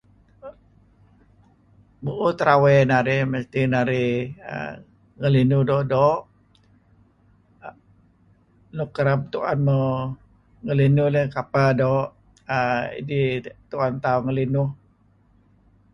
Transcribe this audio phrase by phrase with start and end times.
[2.03, 4.13] Mu'uh terawey narih, mesti narih
[5.19, 6.23] ngelinuh doo'-doo'
[8.75, 9.97] nuk kereb tu'en muh
[10.65, 12.11] ngelinuh dih kapeh doo'
[12.57, 13.29] err idih
[13.69, 14.69] tu'en tauh ngelinuh.